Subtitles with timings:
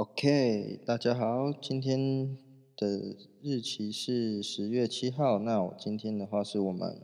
[0.00, 2.34] OK，大家好，今天
[2.74, 2.88] 的
[3.42, 5.38] 日期是十月七号。
[5.38, 7.02] 那我今天的话是我们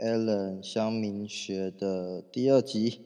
[0.00, 3.02] Allen 乡民学的第二集。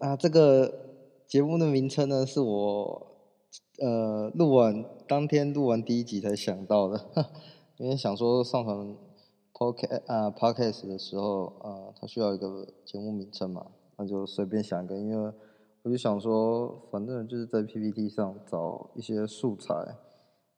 [0.00, 0.96] 那这个
[1.28, 3.06] 节目的名称呢，是我
[3.78, 7.06] 呃录完当天录完第一集才想到的，
[7.78, 8.96] 因为想说上传
[9.52, 15.32] Podcast 啊 Podcast 的时候啊，它需要一个节目名称嘛，那就随便想一个，因为。
[15.82, 19.96] 我就想说，反正就是在 PPT 上找一些素材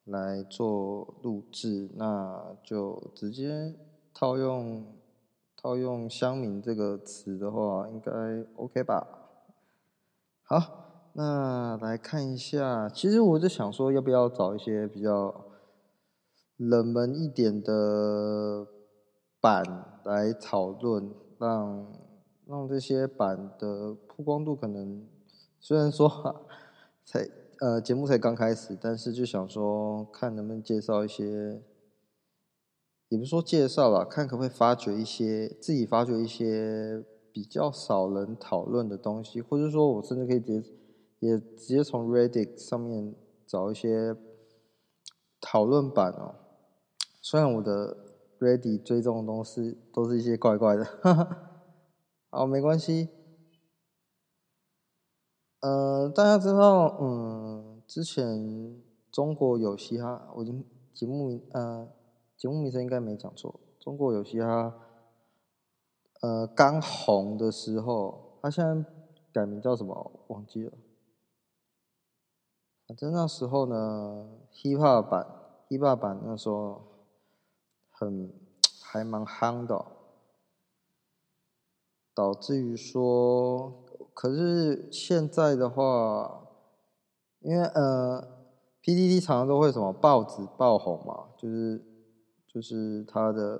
[0.05, 3.75] 来做录制，那就直接
[4.13, 4.85] 套用
[5.57, 8.11] 套用“乡民”这个词的话，应该
[8.57, 9.07] OK 吧？
[10.43, 15.45] 好，那来看一下，其实我就想说，要不要找一些比较
[16.57, 18.67] 冷门一点的
[19.41, 19.63] 版
[20.05, 21.87] 来讨论，让
[22.47, 25.07] 让这些版的曝光度可能。
[25.59, 26.47] 虽然说
[27.05, 27.29] 才
[27.61, 31.63] 呃节目才刚开始，但是就想说看能不能介绍一些，
[33.09, 40.71] 也不是说介绍啦，看可不可以发掘一些自己发掘一些比较少人讨论的东西，或者说我甚至可以直接
[41.19, 43.15] 也直接从 Reddit 上面
[43.47, 44.17] 找一些
[45.41, 46.37] 讨论版哦。
[47.21, 47.97] 虽然我的
[48.39, 51.51] Reddit 追踪的东西都是一些怪怪的，哈哈，
[52.31, 53.09] 好，没关系。
[55.61, 58.81] 呃，大家知道，嗯，之前
[59.13, 61.87] 中国有嘻哈，我已经节目名，呃，
[62.35, 63.61] 节目名称应该没讲错。
[63.79, 64.75] 中国有嘻哈，
[66.23, 68.91] 呃，刚红的时候，他现在
[69.35, 70.11] 改名叫什么？
[70.29, 70.73] 忘记了。
[72.87, 75.27] 反正那时候呢，hip hop 版
[75.69, 76.83] ，hip hop 版那时候
[77.91, 78.33] 很
[78.81, 79.85] 还蛮夯的，
[82.15, 83.85] 导致于说。
[84.21, 86.47] 可是现在的话，
[87.39, 88.21] 因为呃
[88.83, 91.83] ，P D D 常常都会什么报纸爆红嘛，就是
[92.47, 93.59] 就是它的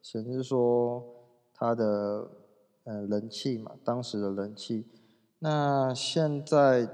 [0.00, 1.04] 显示说
[1.52, 2.30] 它的
[2.84, 4.86] 呃人气嘛，当时的人气。
[5.40, 6.86] 那现在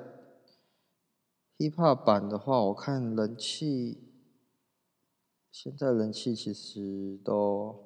[1.59, 4.11] Hip Hop 版的话，我看人气，
[5.53, 7.77] 现在人气其实都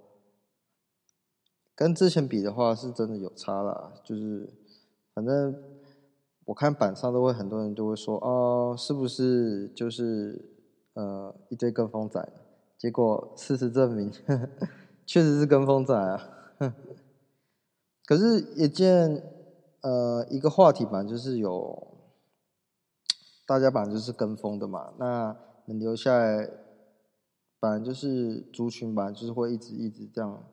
[1.75, 4.55] 跟之前比的话，是真的有差啦，就是。
[5.19, 5.53] 反正
[6.45, 10.41] 我看板上都会很多人都会说哦，是不是就是
[10.95, 12.25] 呃一堆跟风仔？
[12.79, 14.49] 结果事实证明，呵 呵
[15.05, 16.21] 确实是跟风仔啊。
[18.07, 19.25] 可是也见
[19.81, 21.89] 呃一个话题版就是有
[23.45, 26.49] 大家版就是跟风的嘛，那能留下来
[27.59, 30.45] 版就是族群版就是会一直一直这样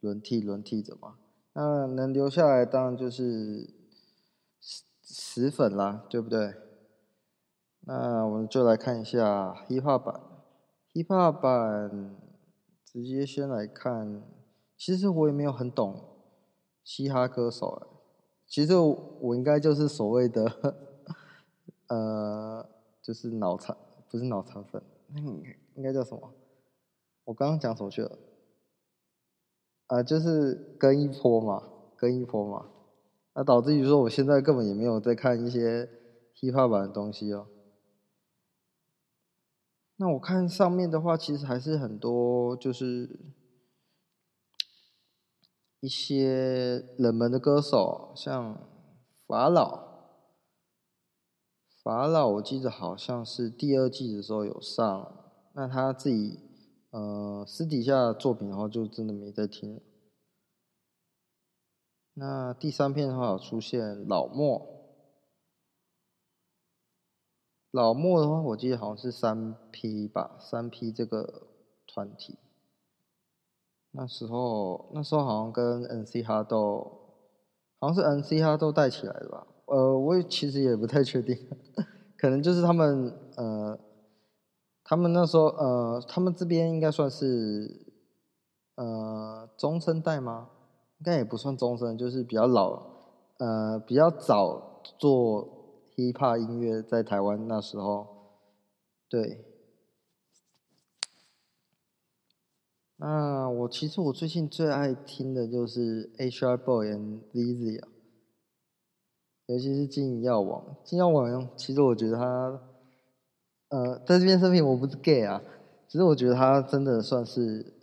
[0.00, 1.14] 轮替轮替着嘛。
[1.52, 3.77] 那能留下来当然就是。
[5.10, 6.54] 死粉啦，对不对？
[7.80, 10.20] 那我们就来看一下 hiphop 版。
[10.92, 12.14] hiphop 版
[12.84, 14.22] 直接先来看，
[14.76, 15.98] 其实我也没有很懂
[16.84, 18.02] 嘻哈歌手。
[18.46, 20.44] 其实我应该就是所谓的，
[21.86, 22.68] 呃，
[23.00, 23.74] 就是脑残，
[24.10, 25.42] 不是脑残粉，那应
[25.76, 26.34] 应该叫什么？
[27.24, 28.18] 我刚刚讲什么去了？
[29.86, 31.62] 啊、呃，就是跟一波嘛，
[31.96, 32.66] 跟一波嘛。
[33.38, 35.88] 那导致于说，我现在根本也没有在看一些
[36.34, 37.46] hiphop 版的东西哦。
[39.94, 43.36] 那我看上面的话，其实还是很多，就是
[45.78, 48.58] 一些冷门的歌手，像
[49.24, 49.86] 法老。
[51.84, 56.40] 法老，我记得好像是第二季的时候有上，那他自己
[56.90, 59.80] 呃私底下作品的话，就真的没在听。
[62.18, 64.66] 那第三片的话出现老莫，
[67.70, 71.46] 老莫的话我记得好像是三 P 吧，三 P 这个
[71.86, 72.36] 团体，
[73.92, 77.14] 那时候那时候好像跟 NC 哈豆，
[77.78, 81.36] 好像是 NC 哈豆带起来的吧，呃，我也其实也不太确定，
[82.18, 83.78] 可能就是他们呃，
[84.82, 87.86] 他们那时候呃，他们这边应该算是
[88.74, 90.50] 呃中生代吗？
[90.98, 92.82] 应该也不算中生，就是比较老，
[93.38, 95.48] 呃，比较早做
[95.94, 98.06] hiphop 音乐，在台湾那时候，
[99.08, 99.44] 对。
[102.96, 106.56] 那我其实我最近最爱听的就是 H.R.
[106.56, 107.86] Boy and Lizzy 啊，
[109.46, 110.76] 尤其是金银药王。
[110.82, 112.60] 金银药王其实我觉得他，
[113.68, 115.40] 呃，在这边声明我不是 gay 啊，
[115.86, 117.77] 其实我觉得他真的算是。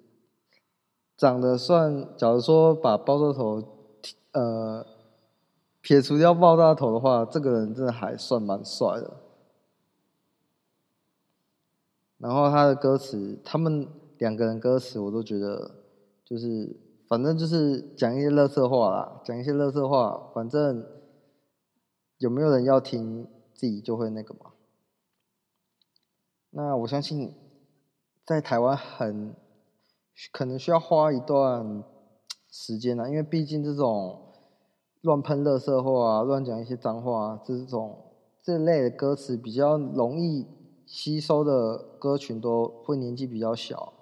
[1.17, 3.63] 长得算，假如说把爆炸头，
[4.31, 4.85] 呃，
[5.81, 9.21] 撇除掉爆炸头的话，这个人真的还算蛮帅的。
[12.17, 15.75] 然后他的歌词，他们两个人歌词我都觉得
[16.23, 16.75] 就是，
[17.07, 20.85] 反正就是讲一些乐色话啦，讲一些乐色话，反正
[22.17, 24.51] 有没有人要听，自己就会那个嘛。
[26.50, 27.35] 那我相信，
[28.25, 29.35] 在台湾很
[30.31, 31.83] 可能需要花一段
[32.50, 34.21] 时间啊，因为毕竟这种。
[35.01, 37.95] 乱喷垃圾话啊，乱讲一些脏话，这种
[38.41, 40.47] 这类的歌词比较容易
[40.88, 43.94] 吸收的歌群都会年纪比较小。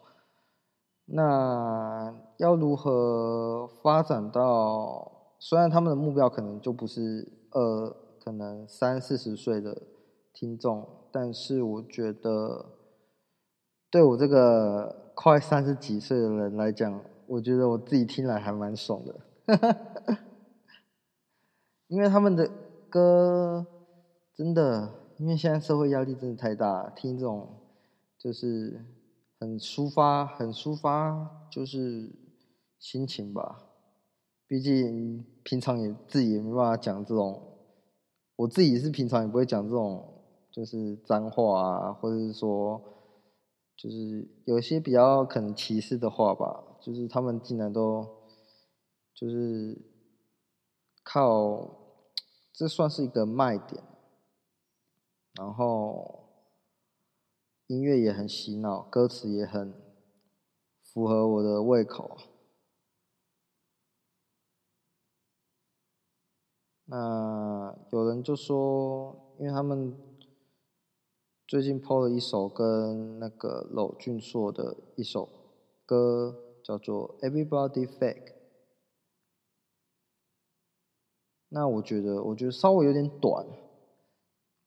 [1.07, 5.35] 那要如何发展到？
[5.39, 7.93] 虽然他们的目标可能就不是呃，
[8.23, 9.81] 可能三四十岁的
[10.31, 12.65] 听众，但是我觉得
[13.91, 19.15] 对我这个快三十几岁的人来讲，我觉得我自己听来还蛮爽的。
[21.87, 22.49] 因为他们的
[22.89, 23.65] 歌
[24.33, 27.47] 真的，因为现在社会压力真的太大，听这种
[28.17, 28.83] 就是
[29.39, 32.09] 很抒发、很抒发，就是
[32.79, 33.65] 心情吧。
[34.47, 37.41] 毕竟平常也自己也没办法讲这种，
[38.37, 40.03] 我自己是平常也不会讲这种，
[40.51, 42.81] 就是脏话啊，或者是说，
[43.75, 46.77] 就是有些比较可能歧视的话吧。
[46.81, 48.07] 就是他们竟然都
[49.13, 49.81] 就是
[51.03, 51.81] 靠。
[52.55, 53.83] 这算是一个卖点，
[55.33, 56.29] 然后
[57.65, 59.73] 音乐也很洗脑，歌词也很
[60.83, 62.15] 符合我的胃口。
[66.85, 69.97] 那有人就说，因为他们
[71.53, 75.29] 最近 PO 了一首跟那个娄俊硕的一首
[75.85, 78.25] 歌，叫做《Everybody Fake》。
[81.49, 83.45] 那我觉得，我觉得稍微有点短。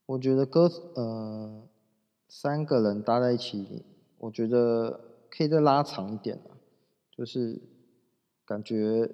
[0.07, 1.67] 我觉得歌，呃，
[2.29, 3.85] 三个人搭在一起，
[4.19, 6.41] 我觉得可以再拉长一点，
[7.11, 7.61] 就是
[8.45, 9.13] 感觉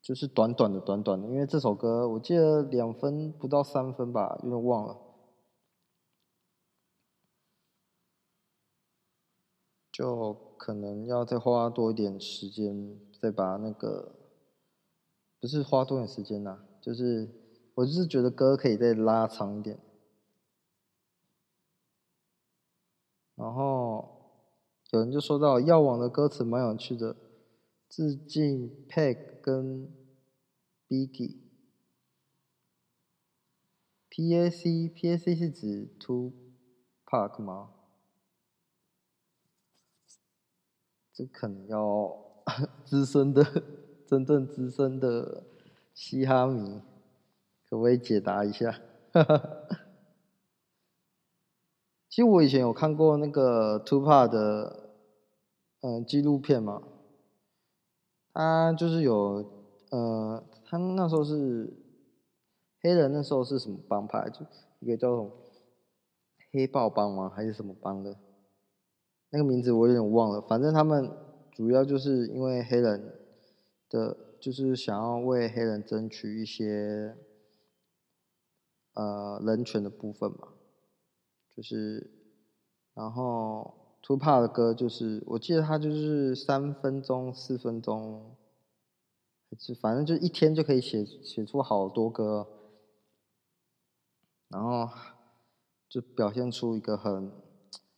[0.00, 4.96] 就是短短的、短短的，因为这首歌我记得两分不到三分吧，有点忘了。
[9.98, 14.14] 就可能要再花多一点时间，再把那个，
[15.42, 16.64] 不是花多点时间呐、啊。
[16.80, 17.28] 就是，
[17.74, 19.80] 我就是觉得歌可以再拉长一点。
[23.38, 24.08] 然后
[24.90, 27.16] 有人就说到《药王》的歌词蛮有趣的，
[27.88, 29.92] 致敬 Pac 跟
[30.88, 31.36] Biggie。
[34.12, 34.88] P.A.C.
[34.88, 35.36] P.A.C.
[35.36, 36.32] 是指 To
[37.06, 37.77] Park 吗？
[41.18, 42.16] 这可能要
[42.86, 43.44] 资深的，
[44.06, 45.42] 真正资深的。
[45.92, 46.80] 嘻哈迷，
[47.68, 48.78] 可不可以解答一下？
[52.08, 54.90] 其实我以前有看过那个 Tupac 的
[55.80, 56.80] 嗯纪录片嘛，
[58.32, 59.44] 他就是有
[59.90, 61.72] 呃，他那时候是
[62.80, 64.30] 黑人，那时候是什么帮派？
[64.30, 64.46] 就
[64.78, 65.32] 一个叫什么
[66.52, 67.28] 黑豹帮吗？
[67.34, 68.16] 还是什么帮的？
[69.30, 70.40] 那个名字我有点忘了。
[70.40, 71.10] 反正他们
[71.52, 73.14] 主要就是因为黑人
[73.88, 74.16] 的。
[74.40, 77.16] 就是想要为黑人争取一些
[78.94, 80.54] 呃人权的部分嘛，
[81.50, 82.08] 就是
[82.94, 88.36] 然后 Tupac 的歌就是我记得他就是三分钟四分钟，
[89.58, 92.46] 就反正就一天就可以写写出好多歌，
[94.50, 94.88] 然后
[95.88, 97.32] 就表现出一个很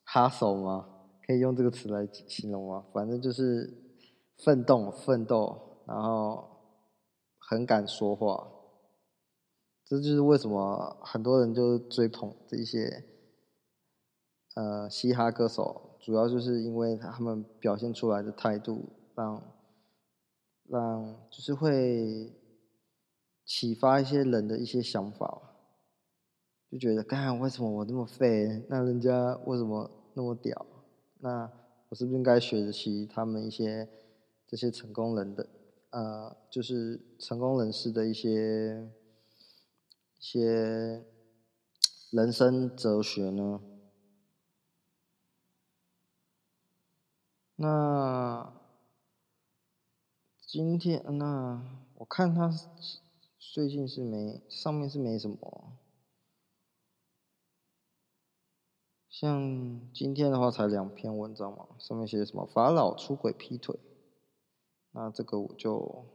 [0.07, 0.89] hustle 嘛，
[1.31, 2.85] 可以用这个词来形容吗？
[2.93, 3.73] 反正就是
[4.37, 5.79] 奋斗奋斗。
[5.87, 6.45] 然后
[7.39, 8.49] 很敢说话，
[9.85, 13.05] 这就是为什么很多人就追捧这些
[14.55, 19.43] 呃嘻哈歌手，主要就是因为他们表现出来的态度让，
[20.67, 22.33] 让让就是会
[23.45, 25.43] 启发一些人的一些想法，
[26.71, 28.65] 就觉得，干为什么我那么废？
[28.69, 30.67] 那人家为什么那么屌？
[31.21, 31.51] 那
[31.89, 33.89] 我是不是应该学习他们一些
[34.47, 35.49] 这些成功人的？
[35.91, 38.89] 呃，就是成功人士的一些
[40.19, 41.05] 一些
[42.11, 43.61] 人生哲学呢。
[47.57, 48.53] 那
[50.47, 51.63] 今天，那
[51.97, 52.51] 我看他
[53.39, 55.77] 最近是没上面是没什么，
[59.21, 63.79] 像今天的话才两篇文章嘛，上面写什么法老出轨劈腿。
[64.93, 66.07] 那这个我就，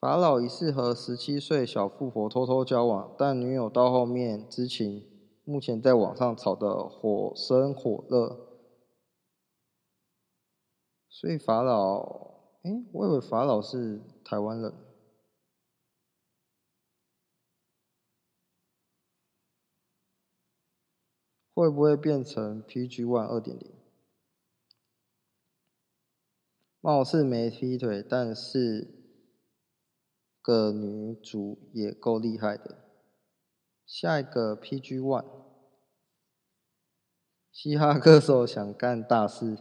[0.00, 5.06] 法老疑似和十七岁小富婆偷偷交往，但女友到后面知情，
[5.44, 8.38] 目前在网上炒得火生火热。
[11.10, 12.00] 所以法老，
[12.62, 14.72] 哎，我以为法老是台湾人，
[21.58, 23.68] 会不会变成 PG One 二点零？
[26.80, 28.86] 貌似没劈腿，但是
[30.40, 32.78] 个女主也够厉害的。
[33.84, 35.24] 下一个 PG One，
[37.50, 39.58] 嘻哈歌手想干大事。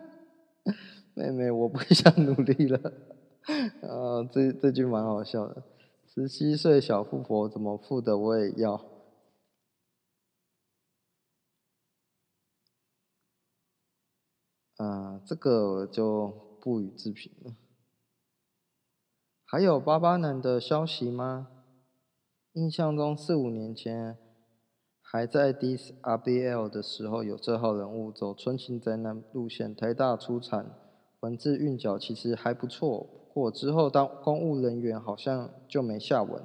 [1.12, 2.78] 妹妹，我不想努力了。
[3.82, 5.62] 啊， 这这句蛮好笑的。
[6.06, 8.95] 十七岁小富婆怎么富的我也要。
[14.76, 17.54] 啊，这个就不予置评了。
[19.44, 21.48] 还有巴巴男的消息吗？
[22.52, 24.18] 印象中四五年前
[25.00, 30.74] 还在 D S R B L 的时候有这号人物，走纯情宅男路线，台大出产。
[31.20, 36.42] 文字韵脚其实还不错，不过之后当公务人员好像就没下文，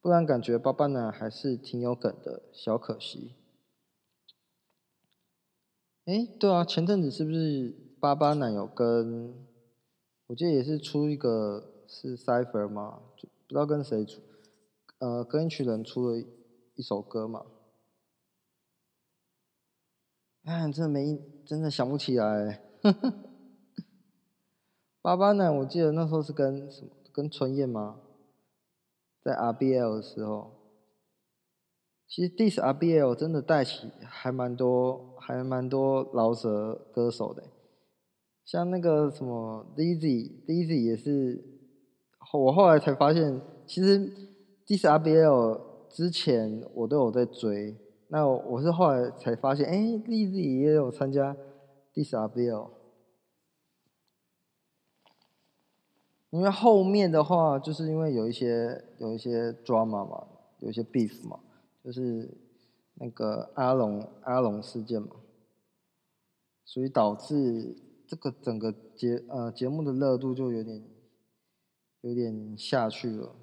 [0.00, 3.34] 不然感觉巴巴男还是挺有梗的，小可惜。
[6.06, 9.34] 哎，对啊，前阵子是不是巴巴男有跟，
[10.26, 13.00] 我记得也是出一个是 Cypher 吗？
[13.16, 14.20] 就不知道跟谁出，
[14.98, 16.22] 呃，跟一群人出了
[16.74, 17.46] 一首歌嘛。
[20.44, 22.62] 哎，真的没，真的想不起来。
[22.82, 23.14] 呵呵
[25.00, 26.90] 巴巴男，我记得那时候是跟什么？
[27.12, 28.00] 跟春燕吗？
[29.22, 30.63] 在 RBL 的时候，
[32.14, 37.42] 其实 Diss RBL 真的带起还蛮多，还蛮多饶舌歌手的，
[38.44, 41.44] 像那个什么 Lizzy，Lizzy 也是，
[42.32, 43.98] 我后来才发现，其实
[44.64, 51.36] Diss RBL 之前我都有在追，那我是后来才发现，哎，Lizzy 也有参加
[51.92, 52.70] Diss RBL。
[56.30, 60.28] 因为后面的话，就是因为有一些有一些 drama 嘛，
[60.60, 61.40] 有一些 beef 嘛，
[61.84, 62.36] 就是
[62.94, 65.10] 那个阿龙阿龙事件嘛，
[66.64, 67.76] 所以导致
[68.08, 70.82] 这个整个节呃节目的热度就有点
[72.00, 73.36] 有点下去了。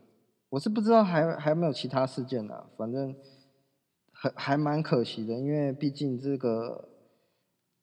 [0.50, 3.15] 我是不知道还还有没有其他事件呢，反正
[4.12, 6.89] 还还蛮可惜的，因为毕竟这个。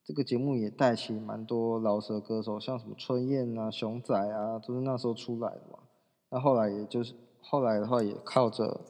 [0.04, 5.80] 这个节目也带起蛮多老舌歌手，像什么春燕啊、熊仔啊，都是那时候出来的嘛。
[6.30, 7.12] 那后来也就是
[7.42, 8.80] 后来的话，也靠着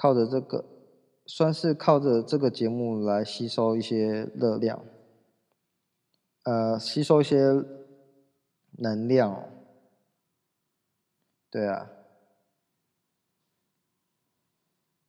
[0.00, 0.64] 靠着这个，
[1.26, 4.82] 算是靠着这个节目来吸收一些热量，
[6.44, 7.36] 呃，吸收一些
[8.78, 9.44] 能量。
[11.50, 11.90] 对啊，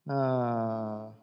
[0.04, 1.16] 那。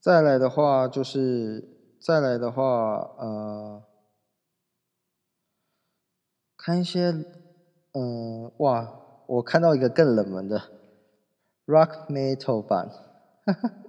[0.00, 3.84] 再来的话就是，再来的话，呃，
[6.56, 7.12] 看一些，
[7.92, 9.01] 嗯、呃，哇，
[9.32, 10.60] 我看到一个更冷门的
[11.64, 12.90] ，Rock Metal 版，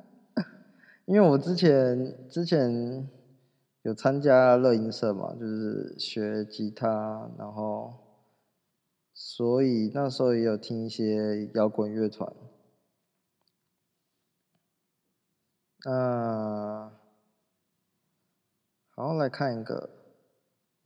[1.04, 3.10] 因为我之前之前
[3.82, 7.94] 有参加乐音社嘛，就是学吉他，然后，
[9.14, 12.34] 所以那时候也有听一些摇滚乐团。
[15.84, 16.94] 啊，
[18.96, 19.90] 好，来看一个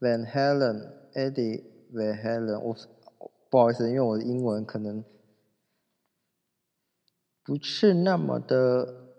[0.00, 1.62] Van Halen，Eddie
[1.92, 2.58] Van Halen。
[2.58, 2.76] 我
[3.50, 5.02] 不好意思，因为我的英文可能
[7.42, 9.14] 不是那么的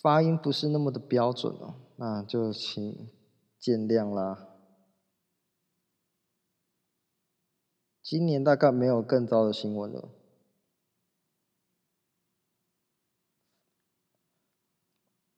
[0.00, 3.10] 发音，不是那么的标准哦，那就请
[3.58, 4.52] 见谅啦。
[8.00, 10.08] 今年大概没有更糟的新闻了。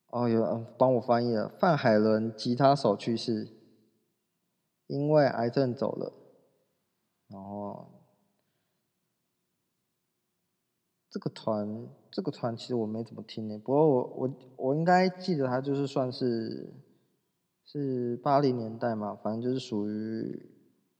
[0.08, 1.48] 哦，有人帮我翻译了。
[1.58, 3.48] 范海伦吉他手去世，
[4.86, 6.17] 因为癌症走了。
[7.28, 7.86] 然后，
[11.10, 13.58] 这个团，这个团其实我没怎么听呢。
[13.58, 16.72] 不过我我我应该记得他就是算是
[17.64, 20.50] 是八零年代嘛，反正就是属于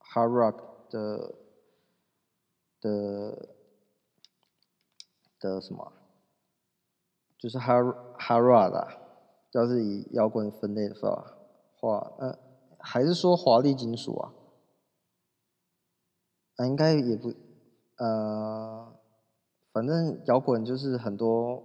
[0.00, 1.35] hard rock 的
[2.80, 3.49] 的
[5.40, 5.92] 的什么？
[7.38, 8.99] 就是 hard hard rock 啊，
[9.52, 11.38] 要是以摇滚分类的话，
[11.76, 12.38] 话，嗯、呃，
[12.80, 14.35] 还是说华丽金属啊？
[16.58, 17.32] 啊，应该也不，
[17.98, 18.92] 呃，
[19.72, 21.62] 反正摇滚就是很多，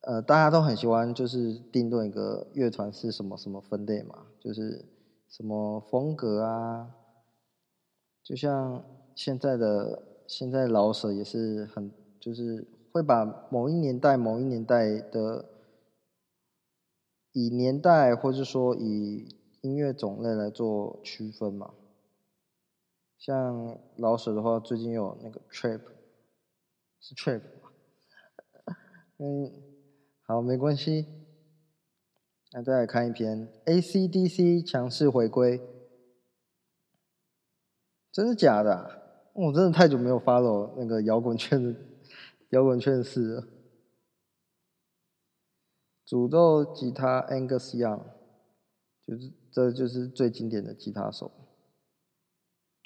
[0.00, 4.84] 呃，大家都很喜欢，就是定论一个乐团是什么什么分类嘛，就是
[5.28, 6.96] 什么风格啊，
[8.24, 8.84] 就像
[9.14, 15.44] 现在的现在老舍也是很，就是会把某一年代、某一年代的
[17.32, 19.28] 以年代或者说以
[19.60, 21.74] 音乐种类来做区分嘛。
[23.18, 25.80] 像老舍的话，最近有那个 trip，
[27.00, 27.42] 是 trip？
[29.18, 29.50] 嗯，
[30.22, 31.06] 好，没关系。
[32.52, 35.60] 那再来看一篇 AC/DC 强势回归，
[38.12, 39.30] 真的假的？
[39.32, 41.78] 我真的太久没有 follow 那个摇滚圈的
[42.50, 43.48] 摇滚圈的事了。
[46.06, 48.02] 主奏吉他 Angus Young，
[49.06, 51.30] 就是这就是最经典的吉他手。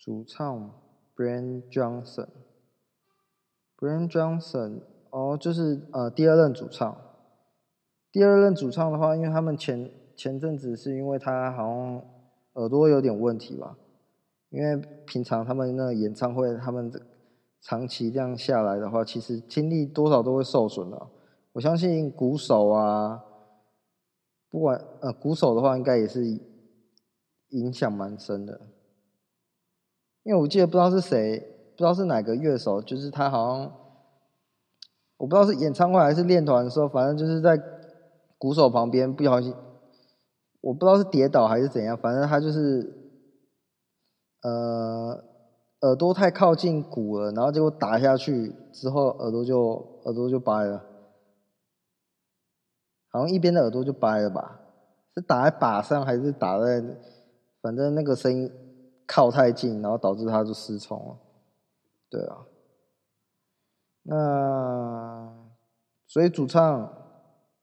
[0.02, 0.80] 主唱
[1.14, 4.80] Brian Johnson，Brian Johnson
[5.10, 6.96] 哦，就是呃第二任主唱。
[8.10, 12.02] 第二任主唱的话，因为他们前前阵子是因为他好像
[12.54, 13.76] 耳朵有点问题吧，
[14.48, 14.74] 因为
[15.06, 16.90] 平常他们那个演唱会，他们
[17.60, 21.08] 长期这样下来的话，其实听力多少都会受损的。
[21.52, 23.22] 我相信鼓手啊，
[24.48, 26.24] 不管呃鼓手的话，应该也是
[27.50, 28.58] 影响蛮深的。
[30.22, 31.38] 因为我记得不知道是谁，
[31.76, 33.72] 不知道是哪个乐手，就是他好像，
[35.16, 37.58] 我不知道是演唱会还是练团的时候，反正就是在
[38.36, 39.54] 鼓手旁边不小心，
[40.60, 43.14] 我不知道是跌倒还是怎样，反正他就是，
[44.42, 45.24] 呃，
[45.80, 50.84] 耳朵太靠近鼓了，然后结果打下去之后，耳朵就耳朵就掰了，
[53.08, 54.60] 好像一边的耳朵就掰了吧？
[55.14, 56.84] 是打在把上还是打在，
[57.62, 58.52] 反正那个声音。
[59.12, 61.16] 靠太近，然后导致它就失聪了。
[62.08, 62.46] 对啊，
[64.04, 65.34] 那
[66.06, 66.92] 所以主唱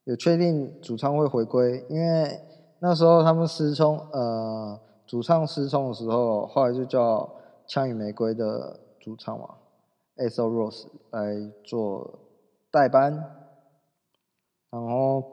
[0.03, 2.41] 有确定主唱会回归，因为
[2.79, 7.29] 那时候他们失聪，呃，主唱失聪的时候，后来就叫
[7.65, 9.55] 枪与玫瑰的主唱嘛
[10.17, 12.19] ，Axl Rose 来做
[12.69, 13.13] 代班，
[14.69, 15.23] 然后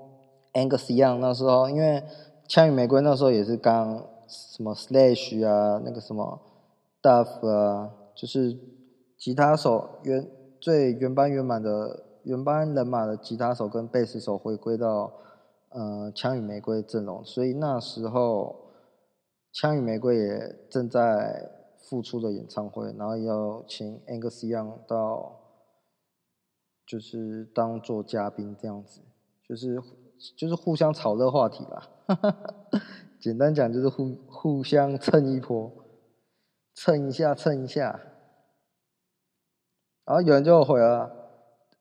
[0.53, 2.05] Angus Young 那时候，因为
[2.47, 4.14] 枪与玫瑰那时候也是刚。
[4.29, 6.41] 什么 Slash 啊，那个什么
[7.03, 8.59] Duff 啊，就是
[9.17, 15.13] 吉他手原最原班原满的原班人马的吉他手跟贝斯手回归到
[15.71, 18.73] 呃枪与玫瑰阵容，所以那时候
[19.53, 25.41] 枪与玫瑰也正在复出的演唱会，然后要请 Angus Young 到
[26.87, 29.01] 就是当做嘉宾这样子，
[29.47, 29.83] 就是
[30.37, 31.91] 就是互相炒热话题啦。
[33.25, 35.73] 简单讲就是互互相蹭一波，
[36.75, 37.99] 蹭一下蹭一下，
[40.05, 41.11] 然后有人就回了，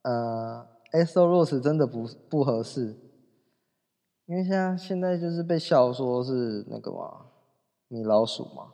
[0.04, 2.96] 呃，Axl Rose 真的不不合适，
[4.26, 7.26] 因为现在现在就是被笑说是那个嘛，
[7.90, 8.72] 米老鼠嘛。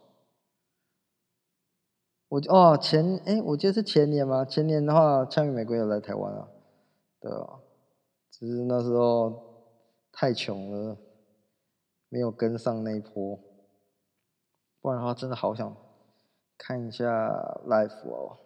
[2.27, 6.47] 我哦前哎，我记得是前年嘛，前年的话，枪与玫瑰有来台湾啊，
[7.19, 7.61] 对啊，
[8.29, 9.71] 只是那时候
[10.11, 10.95] 太穷了。
[12.09, 13.39] 没有跟上那一波，
[14.81, 15.77] 不然的话真的好想
[16.57, 17.05] 看一下
[17.65, 18.39] live 哦。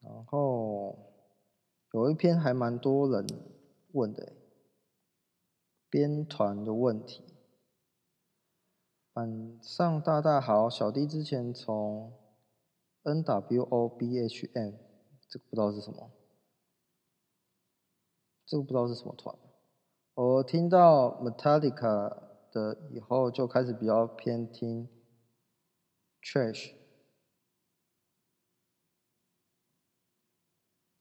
[0.00, 0.98] 然后
[1.92, 3.26] 有一篇还蛮多人
[3.92, 4.32] 问的，
[5.90, 7.24] 编团的问题。
[9.12, 12.12] 板上大大好，小弟之前从
[13.02, 14.74] NWOBHM，
[15.28, 16.10] 这个不知道是什么，
[18.44, 19.36] 这个不知道是什么团。
[20.16, 22.16] 我听到 Metallica
[22.50, 24.88] 的以后，就开始比较偏听
[26.22, 26.70] Trash，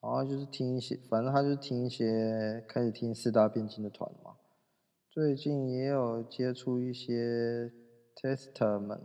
[0.02, 4.36] 然后就是听一些，反正他就是听一些，开始听四大变金的团嘛。
[5.10, 7.72] 最近也有接触一些
[8.18, 9.00] Testament，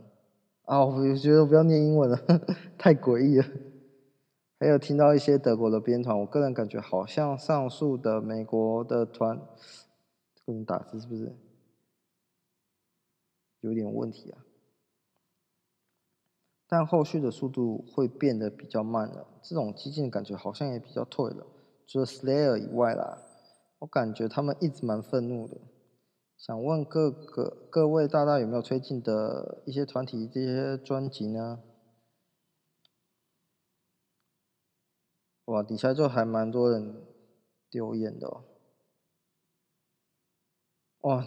[0.63, 2.17] 啊，我觉得不要念英文了，
[2.77, 3.45] 太诡异了。
[4.59, 9.41] 还有听到一些德国的编团，我个人感觉好像上述的美国的团。
[10.51, 11.33] 这种打字是不是
[13.61, 14.43] 有点问题啊？
[16.67, 19.39] 但后续的速度会变得比较慢了。
[19.41, 21.47] 这种激进的感觉好像也比较退了。
[21.87, 23.21] 除了 Slayer 以外啦，
[23.79, 25.57] 我感觉他们一直蛮愤怒的。
[26.35, 31.63] 想问各个各位大大有没有推荐的一些团体这些专辑呢？
[35.45, 37.05] 哇，底下就还蛮多人
[37.69, 38.50] 留言的哦。
[41.01, 41.25] 哇，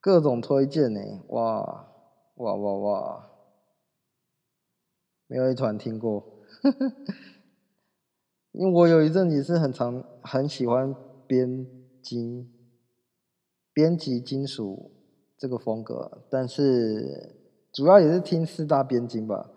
[0.00, 1.00] 各种推荐呢！
[1.28, 1.88] 哇
[2.34, 3.30] 哇哇哇，
[5.28, 6.24] 没有一团听过，
[8.50, 10.94] 因为我有一阵子是很常很喜欢
[11.26, 11.66] 编
[12.02, 12.52] 金
[13.72, 14.90] 编辑金属
[15.38, 17.36] 这个风格，但是
[17.72, 19.48] 主要也是听四大编金吧。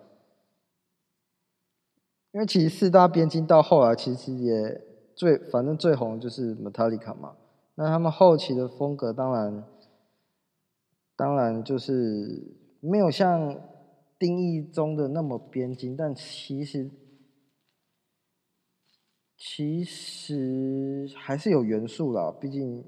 [2.32, 4.82] 因为其实四大编金到后来其实也
[5.16, 7.38] 最反正最红的就是 Metallica 嘛。
[7.76, 9.64] 那他们后期的风格当然
[11.16, 13.62] 当然就是没有像
[14.18, 16.92] 定义中的那么编金，但其实。
[19.38, 22.86] 其实还是有元素啦，毕竟，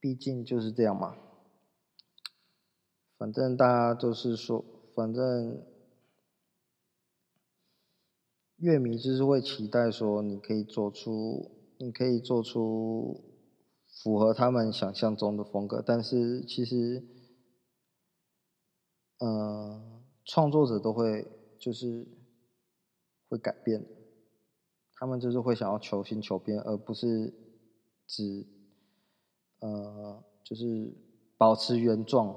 [0.00, 1.14] 毕竟就是这样嘛。
[3.18, 5.62] 反正大家都是说，反正
[8.56, 13.24] 乐迷就是会期待说，你可以做出，你可以做出
[13.88, 15.82] 符合他们想象中的风格。
[15.84, 17.04] 但是其实，
[19.18, 21.26] 嗯、创作者都会
[21.58, 22.06] 就是
[23.28, 23.84] 会改变。
[24.94, 27.34] 他们就是会想要求新求变，而不是
[28.06, 28.46] 只
[29.58, 30.96] 呃就是
[31.36, 32.32] 保持原状，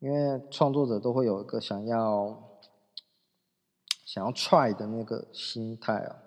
[0.00, 2.58] 因为创作者都会有一个想要
[4.04, 6.24] 想要 try 的那个心态啊。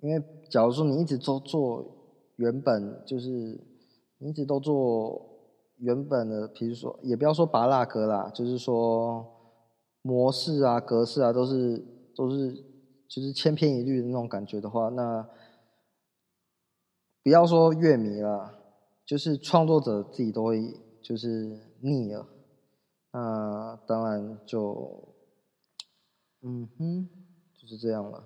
[0.00, 1.84] 因为假如说你一直都做
[2.36, 3.28] 原本就是
[4.18, 5.20] 你一直都做
[5.76, 9.24] 原本的，比如说也不要说芭乐歌啦，就是说
[10.02, 11.84] 模式啊、格式啊，都是
[12.14, 12.70] 都是。
[13.12, 15.28] 就是千篇一律的那种感觉的话，那
[17.24, 18.56] 不要说乐迷了，
[19.04, 22.24] 就是创作者自己都会就是腻了。
[23.10, 25.08] 那当然就，
[26.42, 27.08] 嗯哼，
[27.60, 28.22] 就是这样了。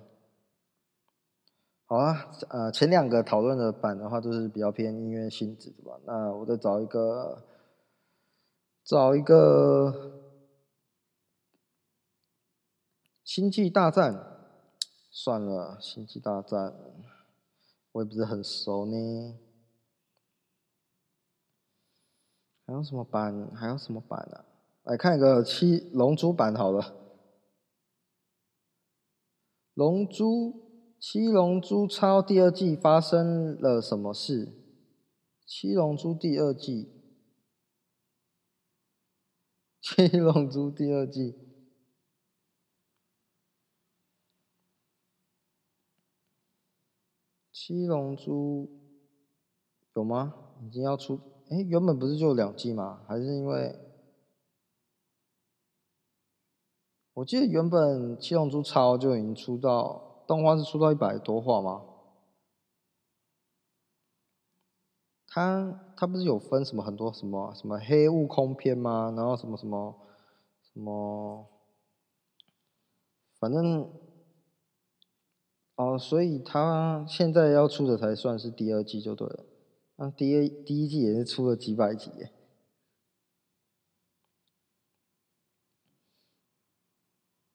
[1.87, 5.99] 好啊，呃，前两个讨论的版的话都是比较偏音乐性质的吧。
[6.03, 7.45] 那我再找一个，
[8.83, 10.21] 找一个
[13.23, 14.31] 星际大战。
[15.11, 16.75] 算了，星际大战，
[17.93, 19.39] 我也不是很熟呢。
[22.65, 23.49] 还有什么版？
[23.55, 24.43] 还有什么版啊？
[24.83, 26.95] 来看一个七龙珠版好了。
[29.75, 30.64] 龙珠
[31.07, 34.51] 七龙珠超第二季发生了什么事？
[35.45, 36.89] 七龙珠第二季，
[39.79, 41.35] 七龙珠第二季。
[47.51, 48.67] 七龙珠
[49.93, 50.33] 有吗？
[50.63, 51.19] 已经要出？
[51.51, 53.05] 哎，原本不是就两季吗？
[53.07, 53.79] 还是因为
[57.13, 61.83] 我记得原本七龙珠超就已经出到动画是出到一百多话吗？
[65.27, 69.13] 它它不是有分什么很多什么什么黑悟空篇吗？
[69.15, 69.95] 然后什么什么
[70.73, 71.47] 什么，
[73.39, 73.91] 反正。
[75.77, 79.43] 哦，所以他现在要出的才算是第二季就对了。
[79.97, 82.31] 那第一第一季也是出了几百集耶。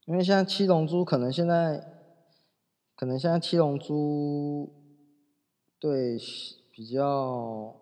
[0.05, 1.90] 因为现在七龙珠可能现在，
[3.01, 4.69] 可能现在七龙珠
[5.79, 6.19] 对
[6.71, 7.75] 比较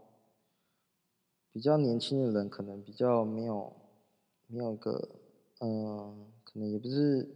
[1.50, 3.72] 比较年轻的人，可能比较没有
[4.46, 5.08] 没有一个
[5.58, 7.28] 嗯，可能也不是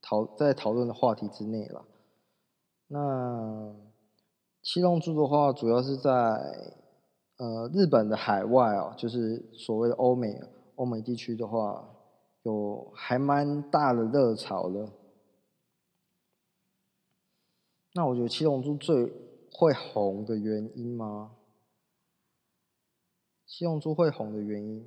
[0.00, 1.84] 讨在讨论的话题之内了。
[2.88, 3.72] 那
[4.60, 6.10] 七龙珠的话，主要是在
[7.36, 10.42] 呃日本的海外哦，就是所谓的欧美
[10.74, 11.88] 欧美地区的话，
[12.42, 14.88] 有还蛮大的热潮的。
[17.94, 19.12] 那我觉得七龙珠最
[19.52, 21.32] 会红的原因吗？
[23.46, 24.84] 七龙珠会红的原因，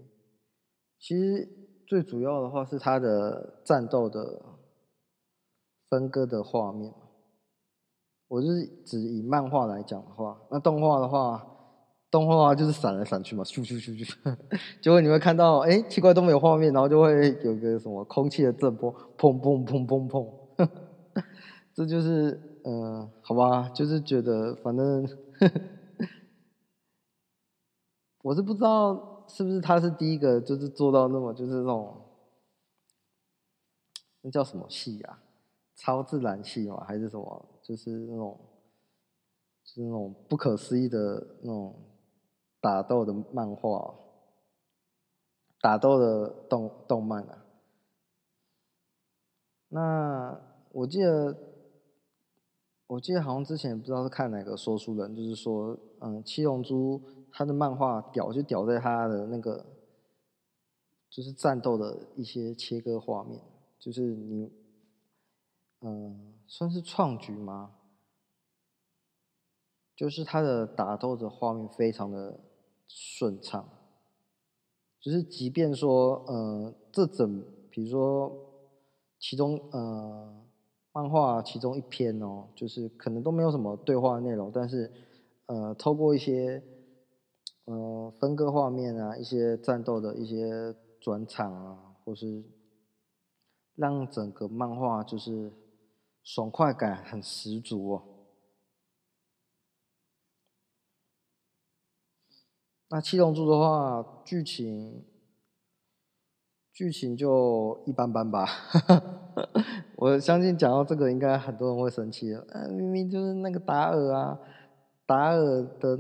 [1.00, 1.48] 其实
[1.86, 4.42] 最主要的话是它的战斗的
[5.88, 6.92] 分割的画面。
[8.28, 11.46] 我是只以漫画来讲的话，那动画的话，
[12.10, 14.36] 动画就是闪来闪去嘛，咻咻咻咻，
[14.82, 20.70] 结果你会看到，哎、奇怪都没有画面，然后就会有个什么空气的震波，砰砰砰砰砰，
[21.76, 25.08] 这就是，呃，好吧，就是觉得反正，
[28.24, 31.96] 我是不知道是不是他是第一个，就是做到那么就是那种，
[34.22, 35.22] 那叫什么戏啊？
[35.76, 37.46] 超自然系嘛，还是什么？
[37.62, 38.40] 就是那种，
[39.64, 41.76] 就是那种不可思议的那种
[42.60, 43.94] 打斗的漫画，
[45.62, 47.46] 打斗的动动漫啊。
[49.68, 51.38] 那我记得，
[52.88, 59.66] 我记得好像之前不知道是看哪个说书人，就是说，嗯，七龙珠他的漫画屌就屌在他的那个，
[61.10, 63.42] 就是战斗的一些切割画面，
[63.80, 64.52] 就是你。
[65.82, 67.76] 嗯，算是创举吗？
[69.96, 72.40] 就是他的打斗的画面非常的
[72.88, 73.70] 顺畅，
[75.00, 78.36] 就是即便说，呃，这整，比如说
[79.20, 80.45] 其中呃
[80.96, 84.90] 漫画其中一篇哦，就是可能都没有什么对话内容，但是
[85.48, 86.64] 呃，透过一些
[87.66, 92.42] 呃分割画面啊，一些战斗的一些转场啊，或是
[93.76, 95.52] 让整个漫画就是
[96.24, 98.04] 爽快感很十足哦。
[102.88, 105.04] 那《七龙珠》的话，剧情
[106.76, 108.46] 剧情就一般般吧。
[109.96, 112.46] 我相信讲到这个，应该很多人会生气了。
[112.50, 114.38] 嗯，明明就是那个达尔啊，
[115.06, 115.98] 达尔的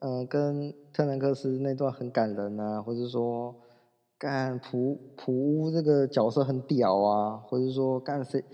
[0.00, 3.54] 嗯、跟特兰克斯那段很感人啊，或者说
[4.18, 8.44] 干普普乌这个角色很屌啊，或者说干谁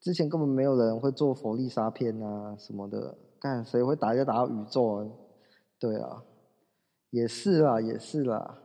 [0.00, 5.06] 之前根本没有人会做佛利沙片啊什么的，干谁会打就打到宇宙啊？
[5.78, 6.24] 对啊。
[7.10, 8.58] 也是啦，也是啦。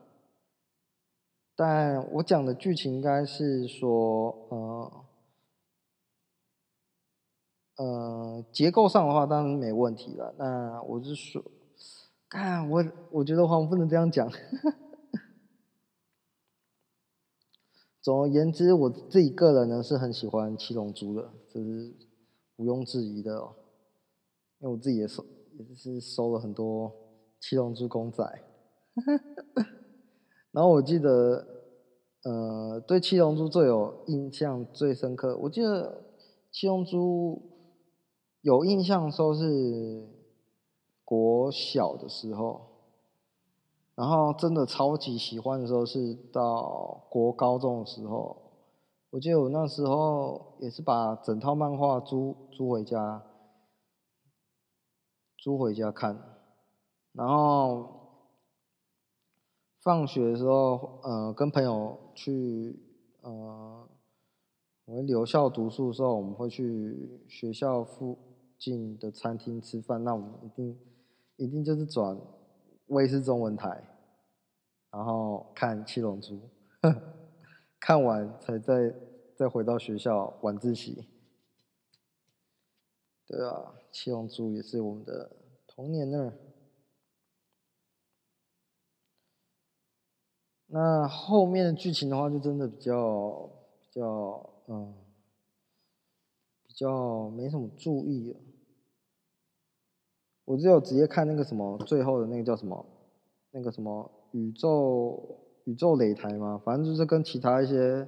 [1.56, 5.06] 但我讲的剧情应该是说，呃，
[7.78, 10.34] 呃，结构上的话当然没问题了。
[10.38, 11.44] 那我是说，
[12.28, 14.32] 看我，我觉得话我不能这样讲。
[18.02, 21.94] 总而言之，我自己个人呢是很喜欢七龙珠的，这是
[22.58, 23.56] 毋庸置疑的哦。
[24.60, 25.26] 因为我自己也收，
[25.58, 26.92] 也是收了很多。
[27.40, 28.24] 七龙珠公仔，
[30.54, 31.46] 然后我记得，
[32.24, 35.36] 呃，对七龙珠最有印象、最深刻。
[35.42, 36.04] 我记得
[36.52, 37.42] 七龙珠
[38.42, 40.08] 有印象的时候是
[41.04, 42.62] 国小的时候，
[43.96, 48.38] 然后真的超级喜欢的时候是到国高中的时候。
[49.10, 53.24] 我记得我那时候也是把整套漫画租租回家，
[55.38, 56.20] 租回家看。
[57.12, 58.03] 然后
[59.84, 62.80] 放学的时候，呃，跟朋友去，
[63.20, 63.86] 呃，
[64.86, 68.18] 我们留校读书的时候，我们会去学校附
[68.58, 70.02] 近的餐厅吃饭。
[70.02, 70.80] 那我们一定
[71.36, 72.18] 一定就是转
[72.88, 73.84] 卫视中文台，
[74.90, 76.40] 然后看《七龙珠》，
[77.78, 78.96] 看完才再
[79.36, 81.10] 再回到学校晚自习。
[83.28, 83.52] 对啊，
[83.92, 85.30] 《七龙珠》也是我们的
[85.68, 86.34] 童年呢。
[90.76, 93.48] 那后面的剧情的话，就真的比较
[93.80, 94.92] 比较嗯，
[96.66, 98.40] 比较没什么注意了。
[100.46, 102.84] 我只有直接看那个什么最后的那个叫什么，
[103.52, 108.08] 那个什么宇宙宇宙擂台嘛，反正就是跟其他一些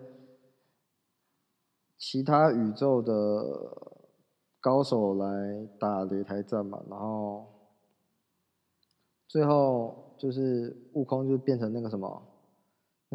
[1.99, 3.93] 其他宇宙的
[4.59, 7.45] 高手来打擂台战嘛，然后
[9.27, 12.23] 最后就是悟空就变成那个什么。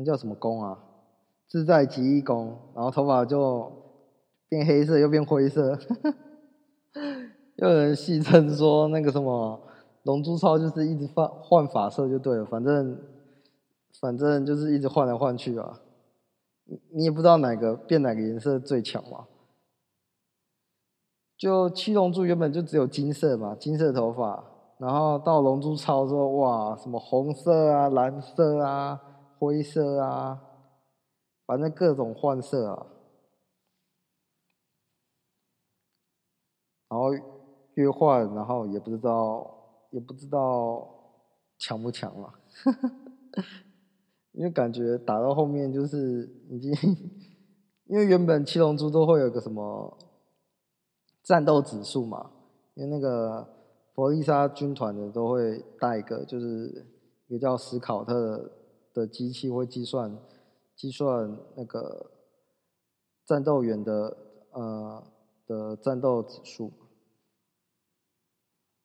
[0.00, 0.78] 那叫什么功啊？
[1.46, 3.70] 自在极意功，然后头发就
[4.48, 5.78] 变黑色又变灰色。
[7.56, 9.60] 又有人戏称说那个什么
[10.04, 12.98] 龙珠超就是一直换换发色就对了，反正
[14.00, 15.80] 反正就是一直换来换去啊。
[16.92, 19.26] 你也不知道哪个变哪个颜色最强嘛。
[21.36, 24.44] 就七龙珠原本就只有金色嘛，金色头发，
[24.78, 29.00] 然后到龙珠超之后，哇，什么红色啊，蓝色啊。
[29.40, 30.38] 灰色啊，
[31.46, 32.86] 反正各种换色啊，
[36.90, 37.06] 然后
[37.74, 40.86] 越换，然后也不知道，也不知道
[41.58, 42.34] 强不强了，
[44.32, 46.70] 因为感觉打到后面就是已经，
[47.88, 49.96] 因为原本七龙珠都会有个什么
[51.22, 52.30] 战斗指数嘛，
[52.74, 53.48] 因为那个
[53.94, 56.86] 弗利萨军团的都会带一个，就是
[57.28, 58.59] 一个叫史考特
[58.94, 59.06] 的。
[59.06, 60.18] 机器会计算
[60.74, 62.10] 计算那个
[63.24, 64.16] 战斗员的
[64.52, 65.02] 呃
[65.46, 66.72] 的战斗指数。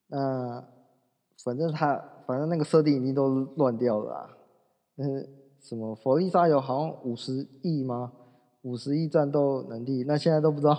[0.07, 0.63] 那
[1.43, 4.37] 反正他反正那个设定已经都乱掉了啊。
[4.97, 5.27] 嗯，
[5.59, 8.13] 什么佛利萨有好像五十亿吗？
[8.61, 10.73] 五十亿战斗能力，那现在都不知道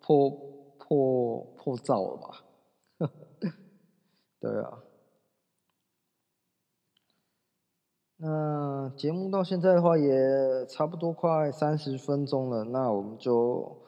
[0.00, 0.30] 破
[0.78, 2.44] 破破兆了吧？
[4.40, 4.82] 对啊。
[8.22, 13.80] 那节目到现在的话也差不多快三十分钟了，那我们就，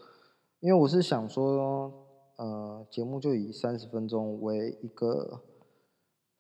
[0.61, 1.93] 因为我是想说，
[2.39, 5.43] 呃，节目就以三十分钟为一个，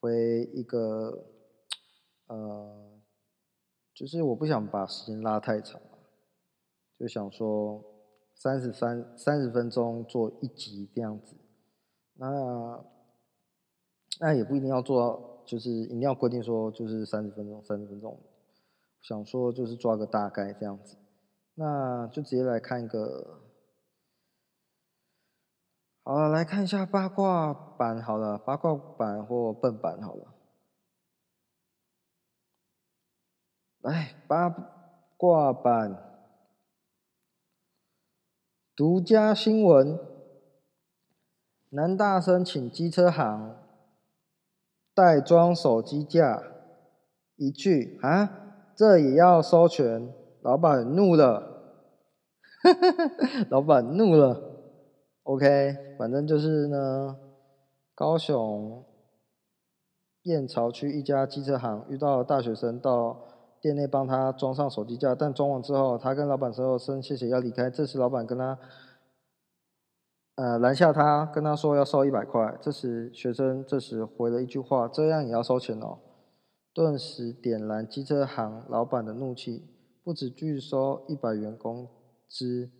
[0.00, 1.26] 为一个，
[2.28, 2.98] 呃，
[3.94, 5.78] 就是我不想把时间拉太长，
[6.98, 7.84] 就想说
[8.34, 11.36] 三十三三十分钟做一集这样子，
[12.14, 12.82] 那
[14.18, 15.31] 那也不一定要做到。
[15.44, 18.18] 就是一定要规定说，就是三十分钟，三十分钟。
[19.00, 20.96] 想说就是抓个大概这样子，
[21.54, 23.40] 那就直接来看一个。
[26.04, 30.34] 好了，来看一下八卦版好了，八卦版或笨版好了。
[33.80, 34.50] 来，八
[35.16, 36.28] 卦版
[38.74, 39.98] 独家新闻：
[41.70, 43.61] 男大生请机车行
[44.94, 46.42] 代装手机架，
[47.36, 48.30] 一句啊，
[48.76, 50.12] 这也要收钱？
[50.42, 51.62] 老板怒了，
[53.48, 54.42] 老板怒了。
[55.22, 57.16] OK，反正就是呢，
[57.94, 58.84] 高雄
[60.24, 63.16] 燕巢区一家机车行遇到大学生到
[63.60, 67.70] 店内帮他装上手机架，但装完之后，他跟老板说声谢谢要离开。
[67.70, 68.58] 这时老板跟他
[70.36, 72.58] 呃拦下他，跟他说要收一百块。
[72.60, 75.98] 这时学生这时回了一句话：“这样也要收钱哦。”
[76.74, 79.68] 顿时点燃机车行老板的怒气，
[80.02, 81.88] 不止拒收一百元工
[82.28, 82.70] 资，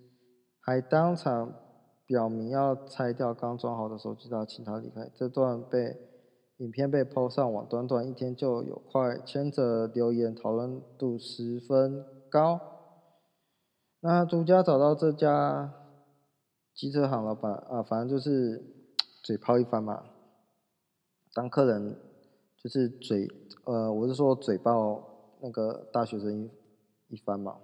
[0.61, 1.55] 还当场。
[2.05, 5.09] 表明要拆掉刚装好的手机套，请他离开。
[5.15, 5.97] 这段被
[6.59, 12.61] 影片被抛上网，短短一天就有快千则留言，讨论度十分高。
[14.01, 15.73] 那独家找到这家
[16.75, 18.63] 机车行老板啊，反正就是
[19.23, 20.05] 嘴炮一番嘛。
[21.35, 21.97] 当客人
[22.57, 23.29] 就是嘴
[23.65, 25.03] 呃，我是说嘴炮
[25.41, 26.51] 那个大学生一
[27.09, 27.59] 一番嘛。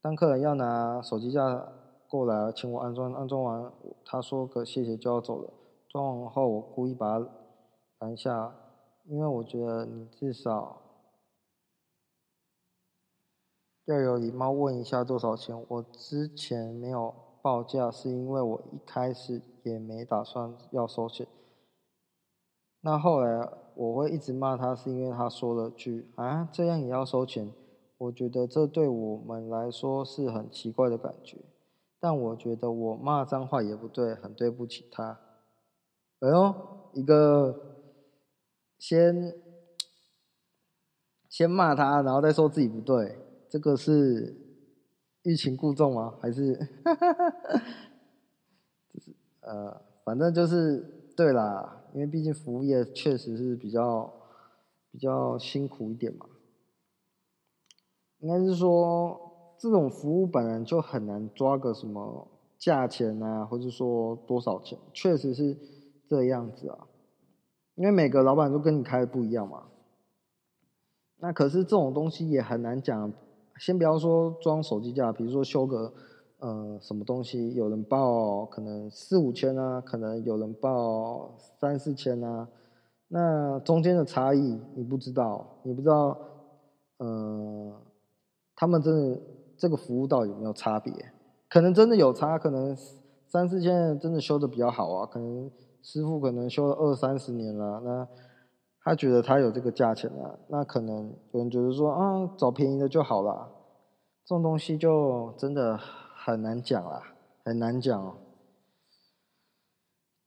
[0.00, 1.72] 当客人要拿手机架。
[2.08, 3.72] 过来请我安装，安装完
[4.04, 5.52] 他说个谢谢就要走了。
[5.88, 7.28] 装完后我故意把他
[7.98, 8.54] 拦下，
[9.06, 10.80] 因为我觉得你至少
[13.86, 15.66] 要有礼貌问一下多少钱。
[15.66, 17.12] 我之前没有
[17.46, 21.28] 报价是因为我一开始也没打算要收钱。
[22.80, 27.52] 那后来我会一直骂他是因为他说了句啊，这样也要收钱。
[27.98, 31.38] 我觉得这对我们来说是很奇怪的感觉。
[32.00, 35.20] 但我觉得我骂脏话也不对，很对不起他。
[36.18, 36.52] 哎呦，
[36.94, 37.76] 一个
[38.76, 39.32] 先
[41.28, 44.34] 先骂他，然后再说自己不对，这个是
[45.26, 46.14] 欲擒故纵吗？
[46.22, 46.54] 还是？
[48.94, 54.12] 就是呃，反正就是对啦，因为毕竟服务业确实是比较
[54.92, 56.26] 比较辛苦一点嘛。
[58.20, 59.22] 应该是说。
[59.58, 65.56] 这种服务本来就很难抓个什么价钱啊，或者说多少钱，确实是
[66.06, 66.86] 这样子啊。
[67.74, 69.68] 因为每个老板都跟你开的不一样嘛。
[71.16, 73.14] 那可是这种东西也很难讲。
[73.58, 75.92] 先不要说装手机架，比如说修个
[76.38, 82.48] 呃什么东西，有人报可能四五千啊，可能有人报三四千啊。
[83.08, 86.18] 那中间的差异你不知道，你不知道，
[86.98, 87.72] 呃，
[88.54, 89.20] 他们真的。
[89.58, 90.92] 这个服务到有没有差别？
[91.48, 92.76] 可能真的有差，可能
[93.26, 98.06] 三四千真的修的比较好啊，可能师傅可能修了二三十年了，那
[98.86, 103.48] 他觉得他有这个价钱了，那可能有人觉得说啊，找便宜的就好了，
[104.24, 107.02] 这种东西就真的很难讲啦，
[107.44, 108.16] 很难讲。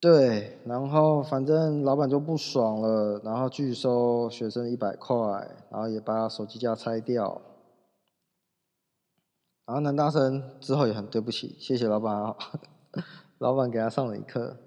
[0.02, 5.16] 对，然后反正老板就不爽了，然后拒收学生一百块，
[5.70, 7.42] 然后也把手机架拆掉。
[9.66, 12.36] 然后男大生之后也很对不起，谢谢老板啊，
[13.40, 14.58] 老板给他上了一课。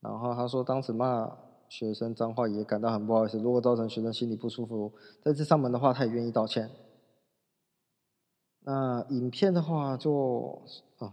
[0.00, 1.36] 然后他说当时骂
[1.68, 6.70] 学生脏话也感到很不好意思，如果造成学生心里不舒服，再次上门的话他也愿意道歉。
[8.60, 10.62] 那影片的话就
[10.98, 11.12] 啊，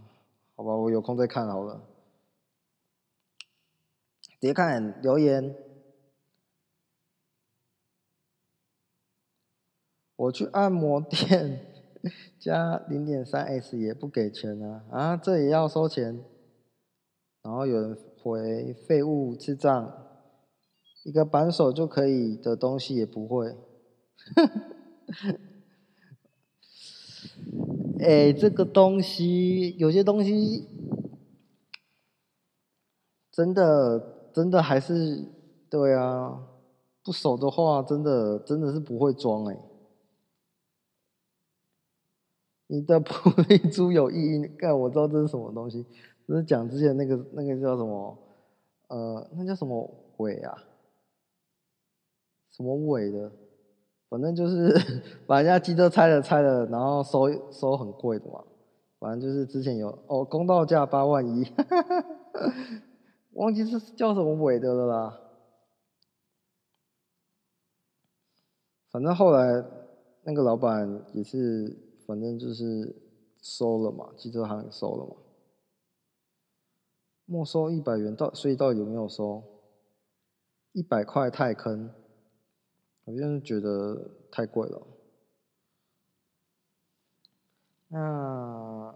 [0.56, 1.82] 好吧，我有空再看好了。
[4.39, 5.56] 别看留言。
[10.15, 11.65] 我去按摩店
[12.39, 14.86] 加零点三 S 也不给钱啊！
[14.91, 16.24] 啊，这也要收钱？
[17.41, 19.91] 然后有人回废物智障，
[21.03, 23.53] 一个扳手就可以的东西也不会。
[27.99, 30.67] 哎、这个东西有些东西
[33.32, 35.26] 真的真的还是
[35.69, 36.47] 对啊，
[37.03, 39.57] 不熟的话真的真的是不会装哎、
[42.67, 44.47] 你的玻璃珠有意义？
[44.57, 45.86] 干，我知道这是什么东西，
[46.28, 48.17] 就是讲之前那个那个叫什么？
[48.88, 50.55] 呃，那叫什么伟啊？
[52.51, 53.32] 什么伟的？
[54.09, 54.71] 反正就是
[55.26, 58.43] 把人家机车拆了拆了，然后收收很贵的嘛。
[58.99, 61.51] 反正就是之前有哦，公道价八万一，
[63.34, 65.19] 忘记是叫什么伟的了啦。
[68.91, 69.65] 反正后来
[70.24, 72.95] 那个老板也是，反正就是
[73.41, 75.15] 收了嘛，机车行收了嘛。
[77.26, 79.43] 没收一百元到，所以到底有没有收？
[80.74, 81.93] 一百块太坑，
[83.05, 84.88] 我就是觉得太贵了。
[87.88, 88.95] 那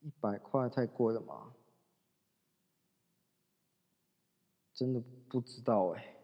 [0.00, 1.52] 一百块太贵了吗？
[4.72, 6.14] 真的不知道哎。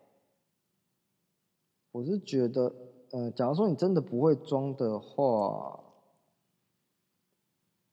[1.90, 2.72] 我是觉得，
[3.10, 5.82] 呃，假如说你真的不会装的话，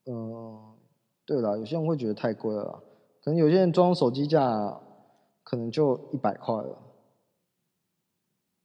[0.06, 0.71] 嗯、呃，
[1.32, 2.84] 对了，有些人会觉得太贵了，
[3.24, 4.82] 可能有些人装手机架，
[5.44, 6.78] 可能就一百块了。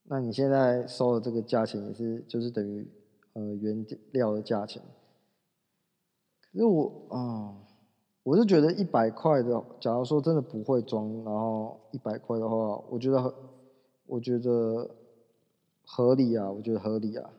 [0.09, 2.91] 那你现在收的这个价钱也是，就是等于。
[3.35, 4.81] 呃，原料的价钱。
[6.41, 7.55] 可是我啊、
[8.23, 13.35] 我是觉得一百块的，假如说真的不会装，然后一百块的话，我觉得，
[14.07, 14.89] 我觉得
[15.85, 17.31] 合理啊，我觉得合理啊。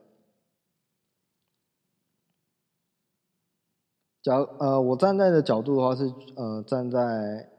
[4.28, 6.04] 假如呃，我站在的角度的话是
[6.36, 7.00] 呃，站在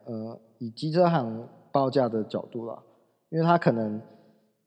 [0.04, 2.78] 呃以机车行报价的角度啦，
[3.30, 3.98] 因为他可能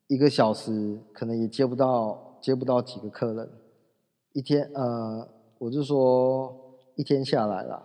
[0.08, 3.48] 一个小时可能也接不到接不到几个客人。
[4.34, 5.28] 一天，呃，
[5.60, 6.52] 我就说
[6.96, 7.84] 一天下来啦，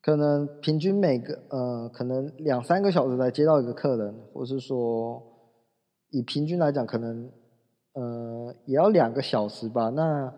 [0.00, 5.20] 可能平均每个，呃，可能两三个小时才接到一个客人，或是说
[6.10, 7.28] 以平均来讲，可能，
[7.94, 9.88] 呃，也要两个小时吧。
[9.88, 10.32] 那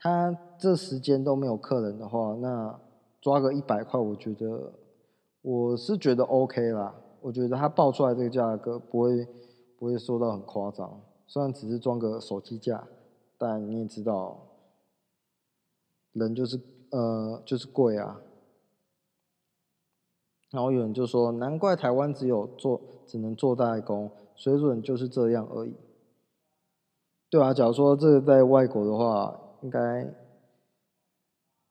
[0.00, 2.78] 他这时间都没有客人的话，那
[3.20, 4.72] 抓个一百块，我觉得
[5.42, 6.94] 我是觉得 OK 啦。
[7.20, 9.26] 我觉得他报出来这个价格不会
[9.78, 12.86] 不会说到很夸张，虽然只是装个手机架。
[13.40, 14.36] 但你也知道，
[16.12, 18.20] 人就是呃就是贵啊。
[20.50, 25.76] 然后有人就说，难怪台湾只有做只能做代工，水准就是这样而已。
[27.30, 30.06] 对啊，假如说这个在外国的话，应该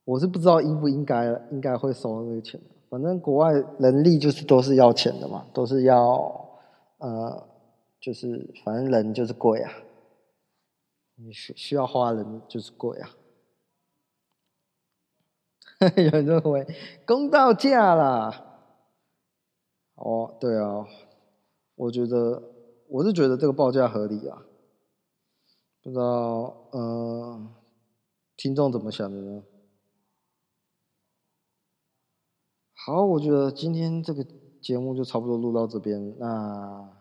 [0.05, 2.59] 我是不知道应不应该应该会收那个钱。
[2.89, 6.49] 反正国外人力就是都是要钱的嘛，都是要
[6.99, 7.47] 呃
[7.99, 9.71] 就是反正人就是贵啊。
[11.15, 13.09] 你需需要花人就是贵啊，
[15.97, 16.65] 有人认为
[17.05, 18.43] 公道价啦。
[19.95, 20.85] 哦，对啊，
[21.73, 22.43] 我觉得
[22.87, 24.43] 我是觉得这个报价合理啊，
[25.81, 27.47] 不知道嗯、呃，
[28.37, 29.43] 听众怎么想的呢？
[32.73, 34.25] 好，我觉得今天这个
[34.61, 36.97] 节目就差不多录到这边，那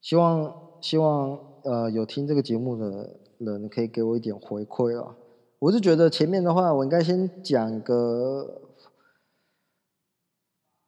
[0.00, 3.18] 希望希望呃有听这个节目的。
[3.44, 5.16] 人可以给我一点回馈啊！
[5.58, 8.62] 我是觉得前面的话，我应该先讲个，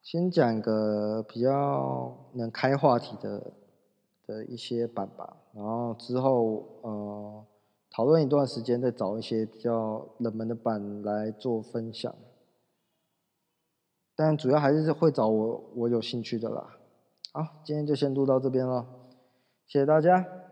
[0.01, 3.51] 先讲个比较能开话题的
[4.25, 7.45] 的一些版吧，然后之后呃
[7.95, 12.13] 讨论一段时间，再找一些比较冷门的版来做分享。
[14.17, 16.75] 但主要还是会找我我有兴趣的啦。
[17.31, 18.85] 好，今天就先录到这边了，
[19.65, 20.44] 谢谢大家。